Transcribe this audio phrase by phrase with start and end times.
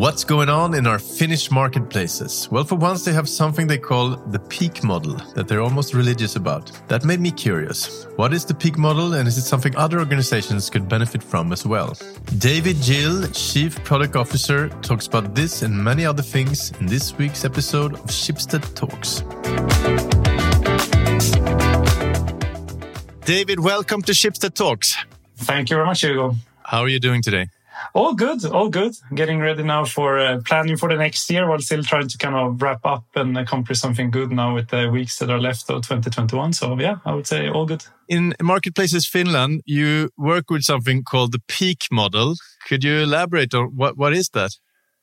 [0.00, 2.48] What's going on in our Finnish marketplaces?
[2.50, 6.36] Well, for once, they have something they call the peak model that they're almost religious
[6.36, 6.72] about.
[6.88, 8.06] That made me curious.
[8.16, 11.66] What is the peak model, and is it something other organizations could benefit from as
[11.66, 11.98] well?
[12.38, 17.44] David Gill, Chief Product Officer, talks about this and many other things in this week's
[17.44, 19.20] episode of Schibsted Talks.
[23.26, 24.96] David, welcome to Schibsted Talks.
[25.36, 26.36] Thank you very much, Hugo.
[26.62, 27.48] How are you doing today?
[27.94, 28.94] All good, all good.
[29.14, 32.34] Getting ready now for uh, planning for the next year while still trying to kind
[32.34, 35.82] of wrap up and accomplish something good now with the weeks that are left of
[35.82, 36.52] 2021.
[36.52, 37.84] So, yeah, I would say all good.
[38.08, 42.34] In Marketplaces Finland, you work with something called the peak model.
[42.66, 44.52] Could you elaborate on what, what is that?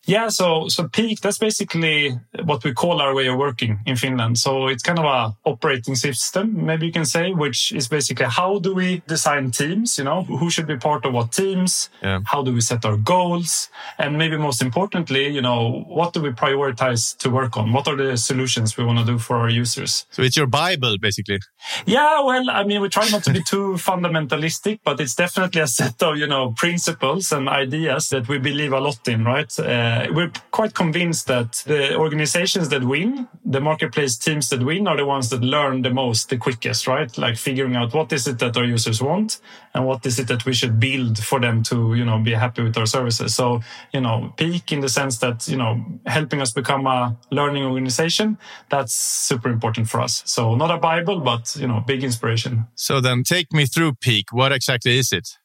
[0.07, 4.37] Yeah, so so peak that's basically what we call our way of working in Finland.
[4.39, 8.59] So it's kind of a operating system, maybe you can say, which is basically how
[8.59, 12.21] do we design teams, you know, who should be part of what teams, yeah.
[12.25, 16.29] how do we set our goals, and maybe most importantly, you know, what do we
[16.29, 17.73] prioritize to work on?
[17.73, 20.05] What are the solutions we want to do for our users?
[20.11, 21.39] So it's your bible basically.
[21.85, 25.67] Yeah, well, I mean, we try not to be too fundamentalistic, but it's definitely a
[25.67, 29.51] set of, you know, principles and ideas that we believe a lot in, right?
[29.59, 34.87] Uh, uh, we're quite convinced that the organizations that win, the marketplace teams that win,
[34.87, 37.17] are the ones that learn the most, the quickest, right?
[37.17, 39.39] Like figuring out what is it that our users want
[39.73, 42.63] and what is it that we should build for them to, you know, be happy
[42.63, 43.33] with our services.
[43.35, 43.61] So,
[43.93, 48.37] you know, peak in the sense that, you know, helping us become a learning organization,
[48.69, 50.23] that's super important for us.
[50.25, 52.67] So not a Bible, but, you know, big inspiration.
[52.75, 54.31] So then take me through peak.
[54.31, 55.37] What exactly is it?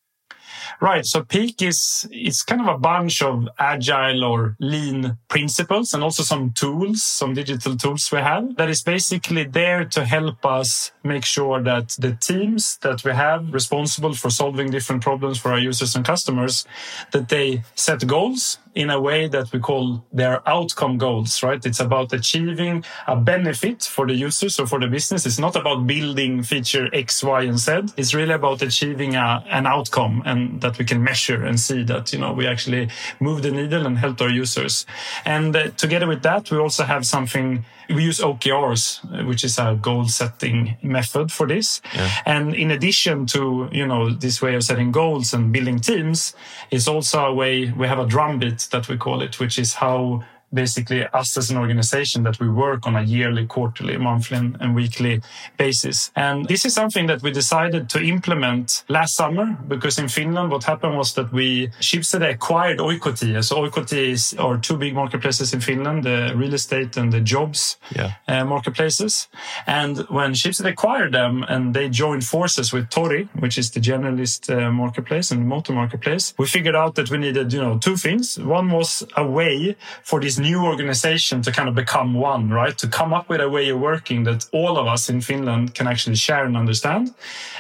[0.81, 1.05] Right.
[1.07, 6.23] So peak is it's kind of a bunch of agile or lean principles and also
[6.23, 11.25] some tools, some digital tools we have that is basically there to help us make
[11.25, 15.95] sure that the teams that we have responsible for solving different problems for our users
[15.95, 16.67] and customers,
[17.13, 21.65] that they set goals in a way that we call their outcome goals, right?
[21.65, 25.27] It's about achieving a benefit for the users or for the business.
[25.27, 27.93] It's not about building feature X, Y, and Z.
[27.97, 32.13] It's really about achieving a, an outcome and that we can measure and see that,
[32.13, 32.89] you know, we actually
[33.21, 34.87] move the needle and help our users.
[35.25, 39.79] And uh, together with that, we also have something we use OKRs, which is a
[39.81, 41.81] goal setting method for this.
[41.95, 42.11] Yeah.
[42.25, 46.35] And in addition to, you know, this way of setting goals and building teams
[46.71, 50.25] is also a way we have a drumbeat that we call it, which is how
[50.53, 55.21] basically us as an organization that we work on a yearly, quarterly, monthly, and weekly
[55.57, 56.11] basis.
[56.17, 60.65] And this is something that we decided to implement last summer because in Finland, what
[60.65, 63.43] happened was that we Schibsted acquired Oikotie.
[63.45, 67.79] So Oikotie is our two big marketplaces in Finland, the real estate and the jobs
[67.95, 68.13] yeah.
[68.29, 69.29] uh, marketplaces.
[69.67, 74.51] And when Schibsted acquired them and they joined forces with Tori, which is the generalist
[74.51, 78.39] uh, marketplace and motor marketplace, we figured out that we needed, you know, two things.
[78.39, 82.77] One was a way for these new organization to kind of become one, right?
[82.79, 85.87] To come up with a way of working that all of us in Finland can
[85.87, 87.15] actually share and understand.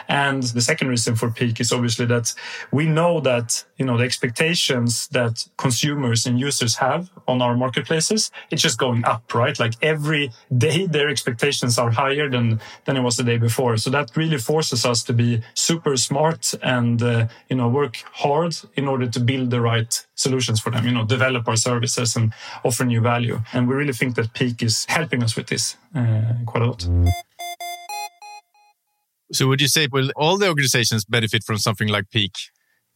[0.08, 2.34] And the second reason for peak is obviously that
[2.72, 8.30] we know that, you know, the expectations that consumers and users have on our marketplaces,
[8.50, 9.58] it's just going up, right?
[9.58, 10.32] Like every
[10.66, 13.76] day their expectations are higher than, than it was the day before.
[13.76, 18.56] So that really forces us to be super smart and, uh, you know, work hard
[18.74, 22.32] in order to build the right solutions for them, you know, develop our services and
[22.72, 23.38] offer new value.
[23.52, 26.88] And we really think that Peak is helping us with this uh, quite a lot.
[29.32, 32.32] So would you say will all the organizations benefit from something like Peak?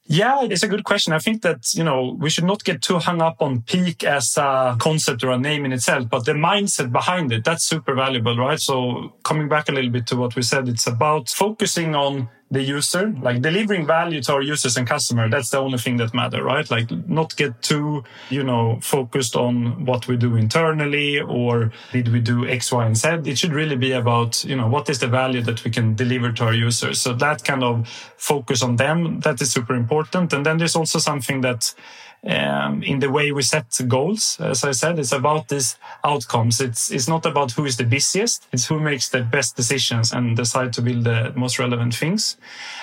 [0.08, 1.12] Yeah, it's a good question.
[1.12, 4.36] I think that, you know, we should not get too hung up on peak as
[4.36, 8.36] a concept or a name in itself, but the mindset behind it, that's super valuable,
[8.36, 8.60] right?
[8.60, 12.62] So coming back a little bit to what we said, it's about focusing on the
[12.62, 15.28] user, like delivering value to our users and customer.
[15.28, 16.70] That's the only thing that matter, right?
[16.70, 22.20] Like not get too, you know, focused on what we do internally or did we
[22.20, 23.08] do X, Y, and Z.
[23.24, 26.30] It should really be about, you know, what is the value that we can deliver
[26.32, 27.00] to our users.
[27.00, 30.32] So that kind of focus on them, that is super important.
[30.32, 31.74] And then there's also something that
[32.26, 34.38] um, in the way we set goals.
[34.40, 36.60] As I said, it's about these outcomes.
[36.60, 38.46] It's it's not about who is the busiest.
[38.52, 42.36] It's who makes the best decisions and decide to build the most relevant things.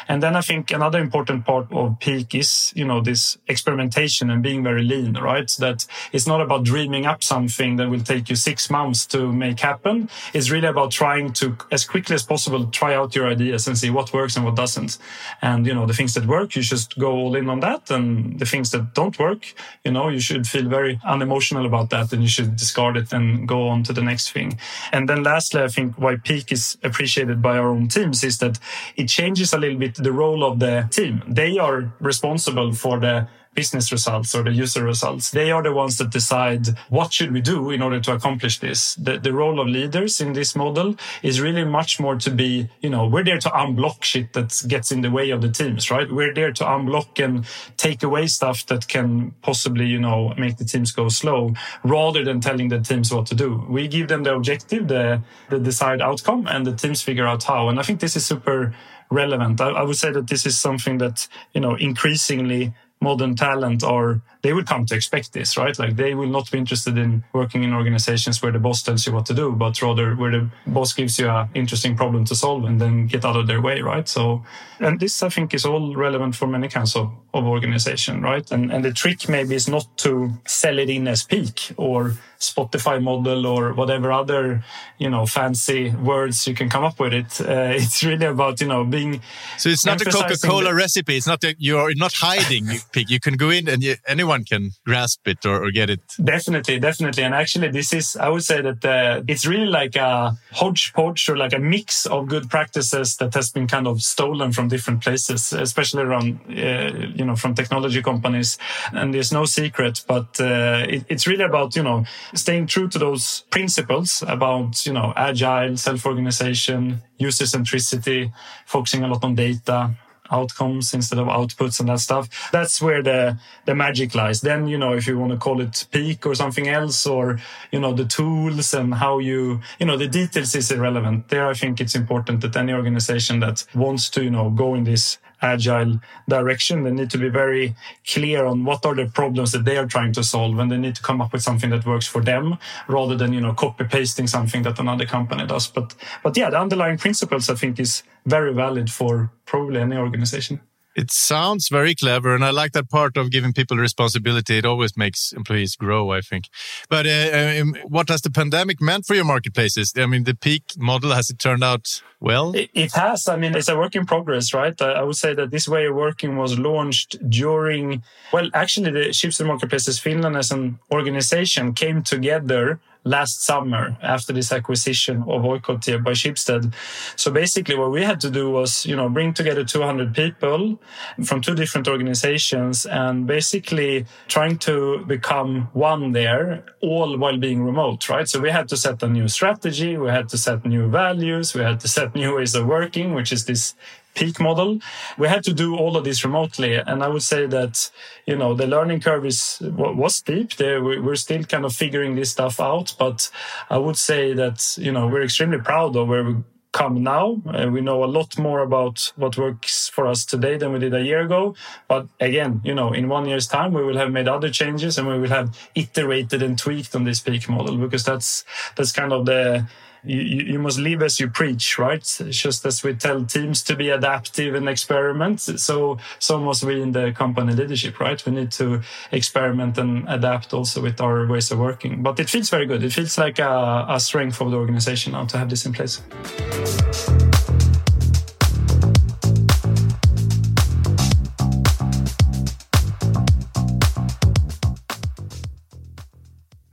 [0.07, 4.42] And then I think another important part of peak is you know this experimentation and
[4.42, 5.13] being very lean.
[5.13, 9.31] Right, that it's not about dreaming up something that will take you six months to
[9.31, 10.10] make happen.
[10.34, 13.89] It's really about trying to as quickly as possible try out your ideas and see
[13.89, 14.98] what works and what doesn't.
[15.42, 18.39] And you know the things that work, you just go all in on that, and
[18.39, 19.53] the things that don't work work,
[19.83, 23.47] you know, you should feel very unemotional about that and you should discard it and
[23.47, 24.59] go on to the next thing.
[24.91, 28.59] And then lastly, I think why peak is appreciated by our own teams is that
[28.95, 31.24] it changes a little bit the role of the team.
[31.27, 35.31] They are responsible for the business results or the user results.
[35.31, 38.95] They are the ones that decide what should we do in order to accomplish this.
[38.95, 42.89] The, the role of leaders in this model is really much more to be, you
[42.89, 46.11] know, we're there to unblock shit that gets in the way of the teams, right?
[46.11, 47.45] We're there to unblock and
[47.77, 51.53] take away stuff that can possibly, you know, make the teams go slow
[51.83, 53.65] rather than telling the teams what to do.
[53.69, 57.69] We give them the objective, the, the desired outcome and the teams figure out how.
[57.69, 58.73] And I think this is super
[59.09, 59.61] relevant.
[59.61, 62.73] I, I would say that this is something that, you know, increasingly
[63.03, 65.77] modern talent are they will come to expect this, right?
[65.77, 69.13] Like they will not be interested in working in organizations where the boss tells you
[69.13, 72.65] what to do, but rather where the boss gives you an interesting problem to solve
[72.65, 74.07] and then get out of their way, right?
[74.07, 74.44] So,
[74.79, 78.50] and this I think is all relevant for many kinds of, of organization, right?
[78.51, 82.15] And, and the trick maybe is not to sell it in as peak or
[82.51, 84.63] Spotify model or whatever other,
[84.98, 87.40] you know, fancy words you can come up with it.
[87.40, 89.22] Uh, it's really about, you know, being.
[89.57, 91.16] So it's not a Coca-Cola recipe.
[91.18, 92.68] It's not that you're not hiding.
[92.95, 96.01] you can go in and you, anyone anyone can grasp it or, or, get it.
[96.24, 97.24] Definitely, definitely.
[97.24, 101.38] And actually, this is, I would say that uh, it's really like a hodgepodge or
[101.38, 105.54] like a mix of good practices that has been kind of stolen from different places,
[105.54, 108.57] especially around, uh, you know, from technology companies.
[108.92, 113.00] And there's no secret, but uh, it, it's really about, you know, staying true to
[113.00, 118.31] those principles about, you know, agile, self organization, user centricity,
[118.65, 119.95] focusing a lot on data,
[120.31, 122.50] outcomes instead of outputs and that stuff.
[122.51, 124.41] That's where the the magic lies.
[124.41, 127.39] Then you know if you want to call it peak or something else, or
[127.71, 131.29] you know the tools and how you you know the details is irrelevant.
[131.29, 134.83] There, I think it's important that any organization that wants to you know go in
[134.83, 136.84] this agile direction.
[136.84, 137.75] They need to be very
[138.07, 140.95] clear on what are the problems that they are trying to solve, and they need
[140.95, 142.57] to come up with something that works for them
[142.88, 145.68] rather than you know copy pasting something that another company does.
[145.68, 145.94] But
[146.24, 150.62] but yeah, the underlying principles I think is very valid for probably any organization.
[150.95, 154.57] It sounds very clever, and I like that part of giving people responsibility.
[154.57, 156.45] It always makes employees grow, I think.
[156.90, 159.94] But uh, um, what has the pandemic meant for your marketplaces?
[159.98, 162.56] I mean, the peak model has it turned out well?
[162.56, 163.28] It, it has.
[163.28, 164.80] I mean, it's a work in progress, right?
[164.81, 168.04] I, I, would say that this way of working was launched during.
[168.31, 174.31] Well, actually, the Ships Schibsted Marketplaces Finland as an organization came together last summer after
[174.33, 176.73] this acquisition of Oikotie by Schibsted.
[177.15, 180.79] So basically what we had to do was, you know, bring together 200 people
[181.23, 188.07] from two different organizations and basically trying to become one there, all while being remote,
[188.09, 188.27] right?
[188.27, 189.97] So we had to set a new strategy.
[189.97, 191.53] We had to set new values.
[191.53, 193.75] We had to set new ways of working, which is this
[194.15, 194.80] peak model.
[195.18, 196.75] We had to do all of this remotely.
[196.75, 197.89] And I would say that,
[198.25, 200.51] you know, the learning curve is, was steep.
[200.60, 202.95] We're still kind of figuring this stuff out.
[202.98, 203.30] But
[203.69, 206.36] I would say that, you know, we're extremely proud of where we
[206.74, 207.39] come now.
[207.48, 210.94] Uh, we know a lot more about what works for us today than we did
[210.94, 211.56] a year ago.
[211.88, 215.07] But again, you know, in one year's time, we will have made other changes and
[215.07, 218.44] we will have iterated and tweaked on this peak model because that's,
[218.75, 219.68] that's kind of the,
[220.03, 222.03] you, you must live as you preach, right?
[222.29, 226.91] Just as we tell teams to be adaptive and experiment, so so must we in
[226.91, 228.23] the company leadership, right?
[228.25, 232.03] We need to experiment and adapt also with our ways of working.
[232.03, 232.83] But it feels very good.
[232.83, 236.01] It feels like a, a strength of the organization now to have this in place.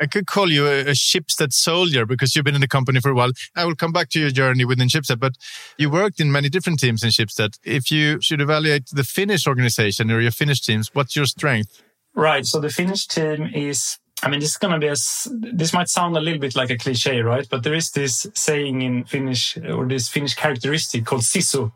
[0.00, 3.11] I could call you a, a Schibsted soldier because you've been in the company for
[3.11, 3.33] a while.
[3.54, 5.35] I will come back to your journey within Schibsted, but
[5.76, 7.59] you worked in many different teams in Schibsted.
[7.64, 11.83] If you should evaluate the Finnish organization or your Finnish teams, what's your strength?
[12.14, 12.47] Right.
[12.47, 14.97] So the Finnish team is I mean, this is going to be a,
[15.54, 17.49] this might sound a little bit like a cliche, right?
[17.49, 21.73] But there is this saying in Finnish or this Finnish characteristic called sisu,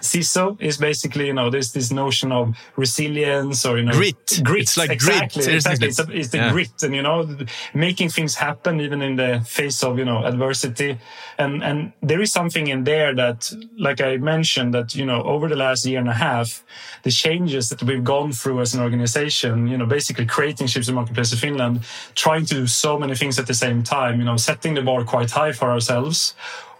[0.00, 4.40] Sisu is basically, you know, there's this notion of resilience or, you know, grit.
[4.42, 4.62] Grit.
[4.62, 5.54] It's like exactly, grit.
[5.54, 5.88] Exactly.
[5.88, 6.52] It's, a, it's the yeah.
[6.52, 7.36] grit and, you know,
[7.74, 10.98] making things happen even in the face of, you know, adversity.
[11.38, 15.48] And, and there is something in there that, like I mentioned, that, you know, over
[15.48, 16.64] the last year and a half,
[17.02, 21.32] the changes that we've gone through as an organization, you know, basically creating Schibsted Marketplace
[21.32, 24.74] of Finland, trying to do so many things at the same time, you know, setting
[24.74, 26.34] the bar quite high for ourselves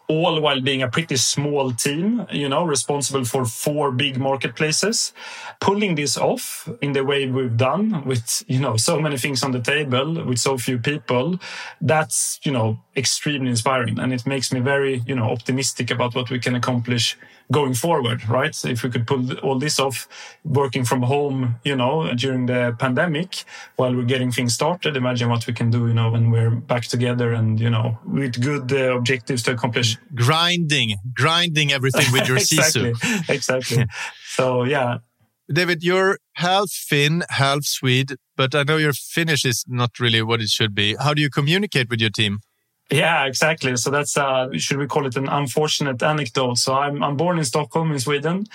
[0.09, 5.13] all while being a pretty small team, you know, responsible for four big marketplaces.
[5.61, 9.53] Pulling this off in the way we've done with, you know, so many things on
[9.53, 11.41] the table with so few people,
[11.81, 13.99] that's, you know, extremely inspiring.
[13.99, 17.17] And it makes me very, you know, optimistic about what we can accomplish
[17.53, 18.57] going forward, right?
[18.65, 20.09] If we could pull all this off
[20.45, 23.45] working from home, you know, during the pandemic
[23.77, 26.85] while we're getting things started, imagine what we can do, you know, when we're back
[26.85, 29.97] together and, you know, with good uh, objectives to accomplish.
[30.15, 33.29] Grinding, grinding everything with your exactly, sisu.
[33.29, 33.87] Exactly.
[34.27, 34.99] so, yeah,
[35.53, 40.41] David, you're half Finn, half Swede, but I know your Finnish is not really what
[40.41, 40.97] it should be.
[40.97, 42.41] How do you communicate with your team?
[42.91, 43.77] Yeah, exactly.
[43.77, 46.59] So that's uh, should we call it an unfortunate anecdote?
[46.59, 48.47] So I'm I'm born in Stockholm in Sweden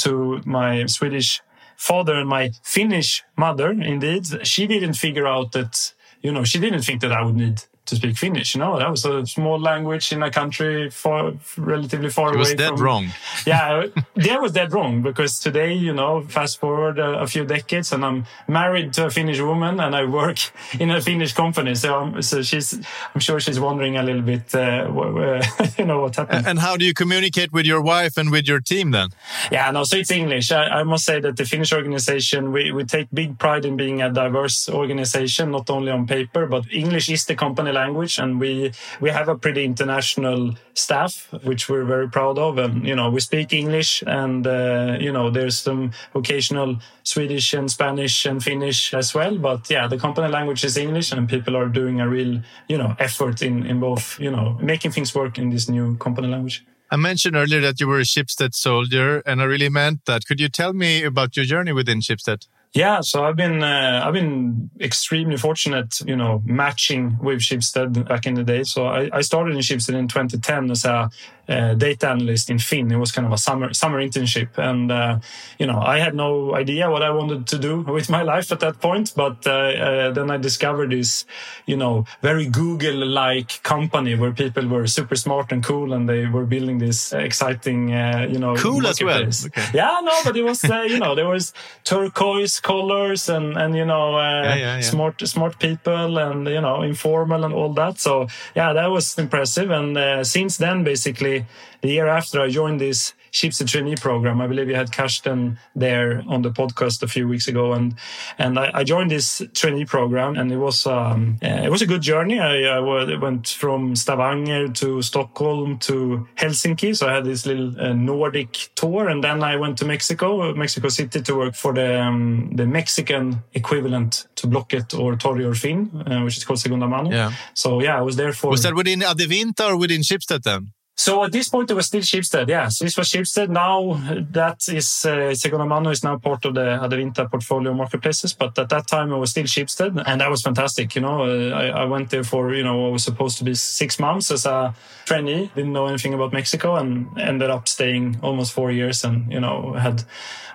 [0.00, 1.42] to my Swedish
[1.76, 3.70] father and my Finnish mother.
[3.70, 5.92] Indeed, she didn't figure out that
[6.22, 8.54] you know she didn't think that I would need to speak Finnish.
[8.54, 12.40] You know, that was a small language in a country far, relatively far it away.
[12.40, 13.08] was dead from, wrong.
[13.46, 17.92] yeah, that was dead wrong because today, you know, fast forward a, a, few decades,
[17.92, 20.38] and I'm married to a Finnish woman, and I work
[20.80, 21.74] in a Finnish company.
[21.74, 22.74] So, I'm, so she's,
[23.14, 25.42] I'm sure she's wondering a little bit, uh,
[25.78, 26.46] you know, what happened.
[26.46, 29.10] And how do you communicate with your wife and with your team then?
[29.52, 30.52] Yeah, no, so it's English.
[30.52, 34.00] I, I must say that the Finnish organization, we, we take big pride in being
[34.02, 38.72] a diverse organization, not only on paper, but English is the company language, and we
[39.00, 40.40] we have a pretty international
[40.74, 41.12] staff,
[41.48, 42.58] which we're very proud of.
[42.64, 45.82] And you know, we speak English, and uh, you know, there's some
[46.14, 46.70] occasional
[47.02, 49.34] Swedish and Spanish and Finnish as well.
[49.48, 52.32] But yeah, the company language is English, and people are doing a real
[52.68, 56.28] you know effort in in both you know making things work in this new company
[56.28, 56.64] language.
[56.92, 60.26] I mentioned earlier that you were a Schibsted soldier, and I really meant that.
[60.26, 62.48] Could you tell me about your journey within Schibsted?
[62.72, 68.26] Yeah, so I've been uh, I've been extremely fortunate, you know, matching with Schibsted back
[68.26, 68.62] in the day.
[68.62, 71.10] So I, I started in Schibsted in 2010 as a
[71.50, 72.90] uh, data analyst in Finn.
[72.92, 75.18] It was kind of a summer summer internship, and uh,
[75.58, 78.60] you know I had no idea what I wanted to do with my life at
[78.60, 79.12] that point.
[79.16, 81.26] But uh, uh then I discovered this,
[81.66, 86.46] you know, very Google-like company where people were super smart and cool, and they were
[86.46, 89.22] building this exciting, uh, you know, cool as well.
[89.22, 89.66] Okay.
[89.74, 91.52] Yeah, no, but it was uh, you know there was
[91.82, 94.80] turquoise colors and and you know yeah, yeah, yeah.
[94.80, 97.98] smart smart people and you know informal and all that.
[97.98, 99.70] So yeah, that was impressive.
[99.70, 101.39] And since then, basically
[101.82, 104.40] the year after I joined this Schibsted trainee program.
[104.40, 107.94] I believe you had Karsten there on the podcast a few weeks ago, and
[108.38, 111.86] and I, I joined this trainee program, and it was um, uh, it was a
[111.86, 112.40] good journey.
[112.40, 117.92] I, I, went from Stavanger to Stockholm to Helsinki, so I had this little uh,
[117.92, 122.50] Nordic tour, and then I went to Mexico, Mexico City, to work for the um,
[122.54, 127.10] the Mexican equivalent to Blocket or Tori or Finn, uh, which is called Segunda Mano.
[127.10, 127.32] Yeah.
[127.54, 128.50] So yeah, I was there for.
[128.50, 130.72] Was that within Adevinta or within Schibsted then?
[131.00, 132.46] So at this point, it was still Schibsted.
[132.50, 133.48] Yeah, so this was Schibsted.
[133.48, 133.94] Now
[134.32, 138.34] that is uh, Segunda Mano is now part of the Adevinta portfolio marketplaces.
[138.34, 140.94] But at that time, it was still Schibsted, and that was fantastic.
[140.94, 143.54] You know, uh, I, I, went there for you know what was supposed to be
[143.54, 144.74] six months as a
[145.06, 145.50] trainee.
[145.54, 149.72] Didn't know anything about Mexico, and ended up staying almost four years, and you know
[149.72, 150.04] had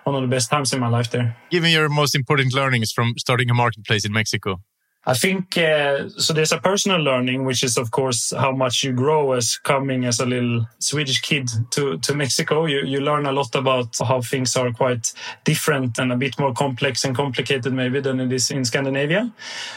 [0.04, 1.36] one of the best times in my life there.
[1.50, 4.62] Given your most important learnings from starting a marketplace in Mexico.
[5.08, 6.34] I think uh, so.
[6.34, 10.20] There's a personal learning, which is, of course, how much you grow as coming as
[10.20, 12.66] a little Swedish kid to, to Mexico.
[12.66, 16.54] You, you learn a lot about how things are quite different and a bit more
[16.54, 19.32] complex and complicated, maybe, than it is in Scandinavia.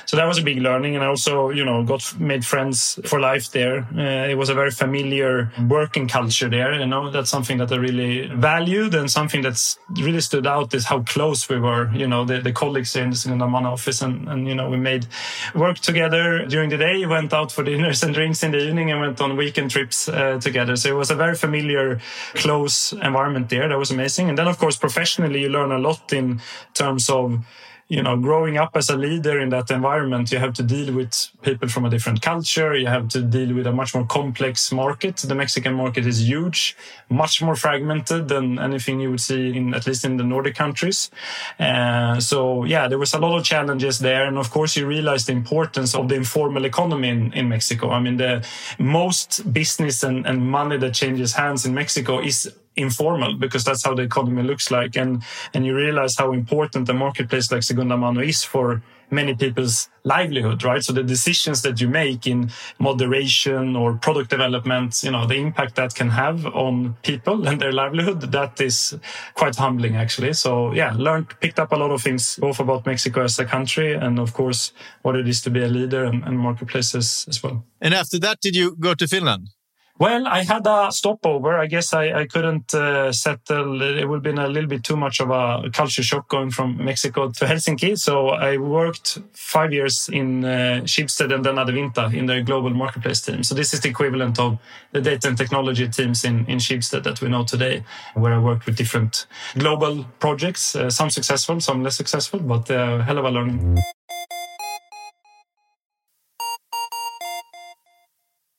[0.07, 0.95] So that was a big learning.
[0.95, 3.87] And I also, you know, got made friends for life there.
[3.95, 6.73] Uh, it was a very familiar working culture there.
[6.73, 10.87] You know, that's something that I really valued and something that's really stood out is
[10.87, 14.01] how close we were, you know, the, the colleagues in the Segunda Mano office.
[14.01, 15.07] And, and, you know, we made
[15.55, 19.01] worked together during the day, went out for dinners and drinks in the evening, and
[19.01, 20.77] went on weekend trips uh, together.
[20.77, 22.01] So it was a very familiar,
[22.35, 23.69] close environment there.
[23.69, 24.29] That was amazing.
[24.29, 26.41] And then, of course, professionally, you learn a lot in
[26.75, 27.45] terms of
[27.89, 31.31] you know, growing up as a leader in that environment, you have to deal with
[31.41, 32.77] people from a different culture.
[32.77, 35.17] You have to deal with a much more complex market.
[35.17, 36.77] The Mexican market is huge,
[37.09, 41.11] much more fragmented than anything you would see in, at least in the Nordic countries.
[41.59, 44.27] Uh, so yeah, there was a lot of challenges there.
[44.27, 47.91] And of course, you realize the importance of the informal economy in, in Mexico.
[47.91, 48.47] I mean, the
[48.79, 53.95] most business and, and money that changes hands in Mexico is informal because that's how
[53.95, 54.97] the economy looks like.
[54.97, 59.89] And and you realize how important a marketplace like Segunda Mano is for many people's
[60.05, 60.83] livelihood right?
[60.83, 65.77] So the decisions that you make in moderation or product development you know the impact
[65.77, 68.99] that can have on people and their livelihood that is
[69.35, 70.33] quite humbling actually.
[70.35, 73.95] So yeah learned picked up a lot of things both about mexico as a country
[73.95, 77.65] and of course what it is to be a leader and, and marketplaces as well.
[77.81, 79.49] And after that did you go to finland
[79.99, 81.59] well, I had a stopover.
[81.59, 83.83] I guess I, I couldn't uh, settle.
[83.83, 86.85] It would have been a little bit too much of a culture shock going from
[86.85, 87.99] Mexico to Helsinki.
[87.99, 93.43] So I worked five years in uh, and then Adevinta in the global marketplace team.
[93.43, 94.59] So this is the equivalent of
[94.93, 98.67] the data and technology teams in, in Schibsted that we know today, where I worked
[98.67, 99.27] with different
[99.57, 103.79] global projects, uh, some successful, some less successful, but uh, hell of a learning.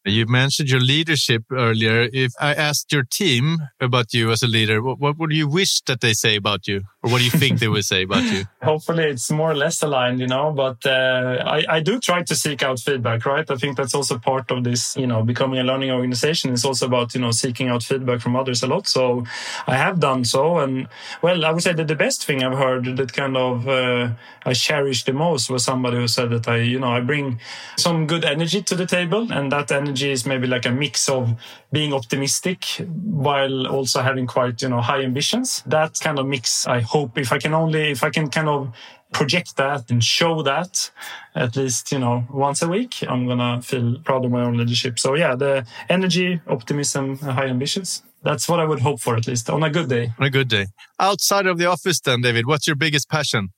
[0.09, 2.09] You mentioned your leadership earlier.
[2.11, 5.81] If I asked your team about you as a leader, what, what would you wish
[5.81, 6.83] that they say about you?
[7.01, 8.43] Or what do you think they will say about you?
[8.61, 10.51] Hopefully, it's more or less aligned, you know.
[10.51, 13.49] But uh, I, I do try to seek out feedback, right?
[13.49, 16.51] I think that's also part of this, you know, becoming a learning organization.
[16.51, 18.85] It's also about you know seeking out feedback from others a lot.
[18.87, 19.25] So
[19.65, 20.89] I have done so, and
[21.21, 24.09] well, I would say that the best thing I've heard that kind of uh,
[24.45, 27.39] I cherish the most was somebody who said that I, you know, I bring
[27.77, 31.39] some good energy to the table, and that energy is maybe like a mix of
[31.71, 32.65] being optimistic
[33.03, 35.63] while also having quite, you know, high ambitions.
[35.65, 38.73] That kind of mix I hope if I can only, if I can kind of
[39.13, 40.91] project that and show that
[41.35, 44.99] at least, you know, once a week, I'm to feel proud of my own leadership.
[44.99, 48.03] So yeah, the energy, optimism, high ambitions.
[48.21, 50.13] That's what I would hope for, at least on a good day.
[50.19, 50.65] On a good day.
[50.99, 53.49] Outside of the office, then, David, what's your biggest passion?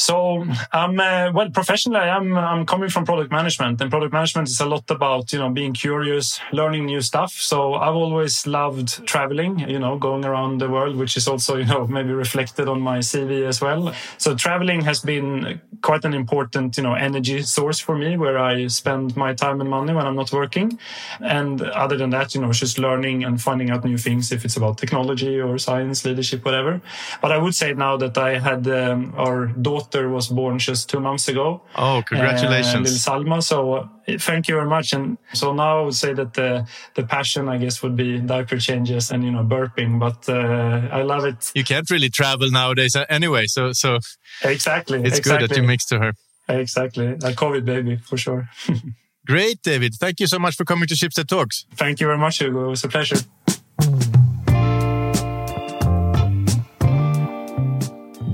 [0.00, 2.08] So I'm uh, well professionally.
[2.08, 5.50] I'm I'm coming from product management, and product management is a lot about you know
[5.50, 7.32] being curious, learning new stuff.
[7.34, 11.66] So I've always loved traveling, you know, going around the world, which is also you
[11.66, 13.92] know maybe reflected on my CV as well.
[14.16, 18.68] So traveling has been quite an important you know energy source for me, where I
[18.68, 20.78] spend my time and money when I'm not working.
[21.20, 24.56] And other than that, you know, just learning and finding out new things if it's
[24.56, 26.80] about technology or science, leadership, whatever.
[27.20, 30.88] But I would say now that I had um, our daughter daughter was born just
[30.88, 31.62] two months ago.
[31.76, 33.06] Oh, congratulations.
[33.06, 33.42] Uh, Salma.
[33.42, 34.92] So uh, thank you very much.
[34.92, 38.58] And so now I would say that the, the passion, I guess, would be diaper
[38.58, 39.98] changes and, you know, burping.
[39.98, 41.52] But uh, I love it.
[41.54, 43.46] You can't really travel nowadays uh, anyway.
[43.46, 43.98] So, so
[44.42, 45.00] exactly.
[45.02, 45.48] It's exactly.
[45.48, 46.12] good that you mix to her.
[46.48, 47.06] Exactly.
[47.06, 48.48] A COVID baby for sure.
[49.26, 49.94] Great, David.
[49.94, 51.66] Thank you so much for coming to Schibsted Talks.
[51.74, 52.64] Thank you very much, Hugo.
[52.64, 53.18] It was a pleasure.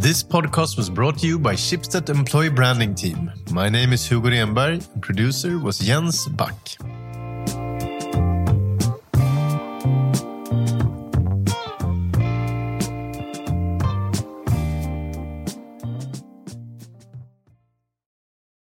[0.06, 3.32] This podcast was brought to you by Schibsted Employee Branding Team.
[3.50, 6.76] My name is Hugo Renberg, and producer was Jens Back.